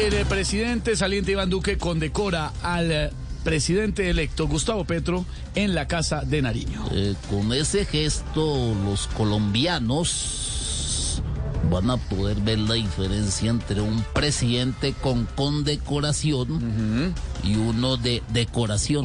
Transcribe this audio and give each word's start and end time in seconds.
El 0.00 0.24
presidente 0.24 0.96
saliente 0.96 1.32
Iván 1.32 1.50
Duque 1.50 1.76
condecora 1.76 2.54
al 2.62 2.90
eh, 2.90 3.10
presidente 3.44 4.08
electo 4.08 4.48
Gustavo 4.48 4.86
Petro 4.86 5.26
en 5.54 5.74
la 5.74 5.86
Casa 5.88 6.22
de 6.22 6.40
Nariño. 6.40 6.86
Eh, 6.90 7.14
con 7.28 7.52
ese 7.52 7.84
gesto 7.84 8.74
los 8.82 9.08
colombianos 9.08 11.22
van 11.70 11.90
a 11.90 11.98
poder 11.98 12.38
ver 12.38 12.60
la 12.60 12.74
diferencia 12.74 13.50
entre 13.50 13.82
un 13.82 14.02
presidente 14.14 14.94
con 14.94 15.26
condecoración 15.26 17.14
y 17.44 17.56
uno 17.56 17.98
de 17.98 18.22
decoración. 18.32 19.04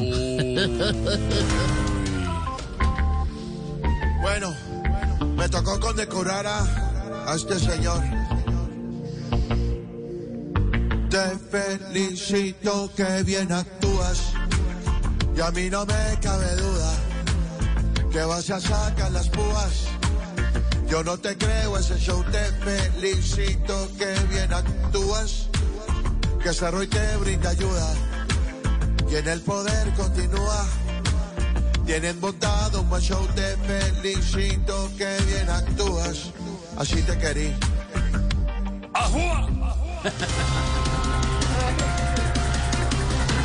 Bueno, 4.22 4.54
me 5.36 5.46
tocó 5.50 5.78
condecorar 5.78 6.46
a, 6.46 7.30
a 7.30 7.34
este 7.36 7.58
señor. 7.58 8.02
Te 11.16 11.38
felicito 11.38 12.92
que 12.94 13.22
bien 13.22 13.50
actúas 13.50 14.34
y 15.34 15.40
a 15.40 15.50
mí 15.50 15.70
no 15.70 15.86
me 15.86 16.20
cabe 16.20 16.54
duda 16.56 16.92
que 18.12 18.22
vas 18.24 18.50
a 18.50 18.60
sacar 18.60 19.10
las 19.12 19.26
púas. 19.30 19.86
Yo 20.86 21.02
no 21.02 21.16
te 21.16 21.38
creo 21.38 21.78
ese 21.78 21.98
show, 21.98 22.22
te 22.24 22.44
felicito 22.62 23.88
que 23.96 24.12
bien 24.28 24.52
actúas, 24.52 25.48
que 26.42 26.52
Cerro 26.52 26.82
y 26.82 26.86
te 26.86 27.16
brinda 27.16 27.48
ayuda 27.48 27.94
y 29.10 29.16
en 29.16 29.28
el 29.28 29.40
poder 29.40 29.94
continúa. 29.94 30.66
Tienen 31.86 32.20
montado 32.20 32.82
un 32.82 32.90
buen 32.90 33.00
show, 33.00 33.26
te 33.34 33.56
felicito 33.56 34.90
que 34.98 35.16
bien 35.28 35.48
actúas. 35.48 36.30
Así 36.76 37.00
te 37.00 37.16
querí. 37.16 37.54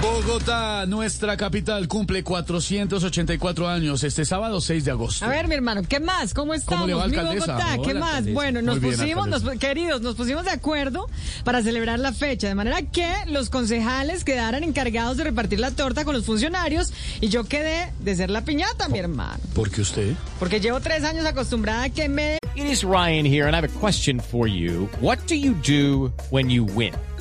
Bogotá, 0.02 0.85
nuestra 0.88 1.38
capital, 1.38 1.88
cumple 1.88 2.23
484 2.23 3.67
años 3.67 4.03
este 4.03 4.25
sábado 4.25 4.59
6 4.59 4.83
de 4.85 4.91
agosto. 4.91 5.23
A 5.25 5.27
ver, 5.30 5.47
mi 5.47 5.53
hermano, 5.53 5.81
¿qué 5.88 5.99
más? 5.99 6.33
¿Cómo 6.33 6.55
estamos? 6.55 6.88
le 6.88 6.95
va, 6.95 7.08
mi 7.08 7.16
alcaldesa? 7.16 7.53
Bogotá, 7.53 7.73
¿qué 7.83 7.91
Hola, 7.91 7.99
más? 7.99 8.09
alcaldesa. 8.16 8.33
Bueno, 8.33 8.61
nos 8.63 8.81
bien, 8.81 8.95
pusimos, 8.97 9.27
nos- 9.27 9.43
queridos, 9.59 10.02
nos 10.02 10.16
pusimos 10.16 10.43
de 10.45 10.52
acuerdo 10.52 11.08
para 11.43 11.61
celebrar 11.61 11.99
la 11.99 12.13
fecha, 12.13 12.47
de 12.47 12.55
manera 12.55 12.81
que 12.81 13.08
los 13.27 13.49
concejales 13.52 14.23
quedaran 14.23 14.63
encargados 14.63 15.17
de 15.17 15.25
repartir 15.25 15.59
la 15.59 15.69
torta 15.69 16.03
con 16.03 16.15
los 16.15 16.25
funcionarios 16.25 16.91
y 17.19 17.30
yo 17.30 17.43
quedé 17.43 17.93
de 17.99 18.15
ser 18.15 18.31
la 18.31 18.41
piñata, 18.43 18.89
mi 18.89 18.97
hermano. 18.97 19.38
¿Por 19.53 19.69
qué 19.69 19.81
usted? 19.81 20.13
Porque 20.39 20.59
llevo 20.59 20.80
tres 20.81 21.03
años 21.03 21.25
acostumbrada 21.27 21.83
a 21.83 21.89
que 21.89 22.09
me 22.09 22.38
It 22.55 22.65
is 22.65 22.83
Ryan 22.83 23.25
here, 23.25 23.45
and 23.47 23.55
I 23.55 23.59
have 23.59 23.65
a 23.69 23.80
question 23.80 24.19
for 24.19 24.47
you. 24.47 24.89
What 24.99 25.19
do 25.27 25.36
you 25.36 25.53
do 25.65 26.11
when 26.31 26.49
you 26.49 26.65
win? 26.65 26.93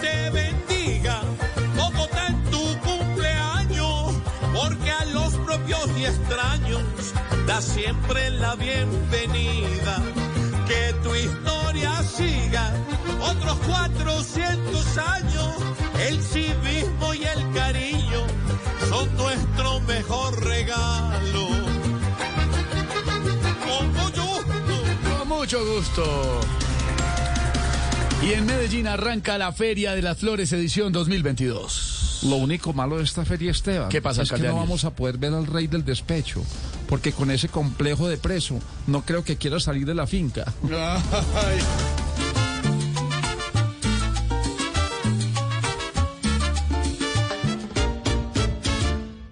Te 0.00 0.30
bendiga, 0.30 1.20
Bogotá 1.76 2.28
en 2.28 2.42
tu 2.50 2.78
cumpleaños, 2.80 4.14
porque 4.54 4.90
a 4.90 5.04
los 5.06 5.34
propios 5.34 5.88
y 5.98 6.04
extraños 6.06 6.82
da 7.46 7.60
siempre 7.60 8.30
la 8.30 8.54
bienvenida. 8.54 10.02
Que 10.66 10.94
tu 11.02 11.14
historia 11.14 12.02
siga 12.02 12.72
otros 13.20 13.58
400 13.66 14.98
años, 14.98 15.54
el 16.08 16.22
civismo 16.22 17.14
y 17.14 17.24
el 17.24 17.52
cariño 17.52 18.26
son 18.88 19.14
nuestro 19.16 19.80
mejor 19.80 20.42
regalo. 20.42 21.48
Con 23.66 23.92
mucho 23.92 24.22
gusto. 24.24 25.18
Con 25.18 25.28
mucho 25.28 25.64
gusto. 25.66 26.63
Y 28.24 28.32
en 28.32 28.46
Medellín 28.46 28.86
arranca 28.86 29.36
la 29.36 29.52
Feria 29.52 29.94
de 29.94 30.00
las 30.00 30.16
Flores 30.16 30.50
edición 30.54 30.94
2022. 30.94 32.20
Lo 32.22 32.36
único 32.36 32.72
malo 32.72 32.96
de 32.96 33.04
esta 33.04 33.22
feria, 33.26 33.50
Esteban, 33.50 33.90
¿Qué 33.90 34.00
pasa, 34.00 34.22
es 34.22 34.32
que 34.32 34.38
no 34.38 34.56
vamos 34.56 34.86
a 34.86 34.94
poder 34.94 35.18
ver 35.18 35.34
al 35.34 35.46
rey 35.46 35.66
del 35.66 35.84
despecho, 35.84 36.42
porque 36.88 37.12
con 37.12 37.30
ese 37.30 37.50
complejo 37.50 38.08
de 38.08 38.16
preso 38.16 38.58
no 38.86 39.02
creo 39.02 39.24
que 39.24 39.36
quiera 39.36 39.60
salir 39.60 39.84
de 39.84 39.94
la 39.94 40.06
finca. 40.06 40.50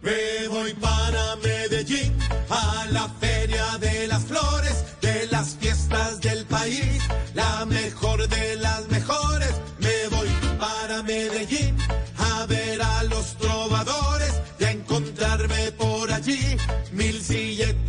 Me 0.02 0.48
voy 0.48 0.74
para 0.74 1.36
Medellín 1.36 2.12
a 2.50 2.86
la 2.90 3.08
feria 3.18 3.78
de 3.80 4.06
las 4.06 4.22
flores, 4.24 4.84
de 5.00 5.28
las 5.28 5.54
fiestas 5.54 5.71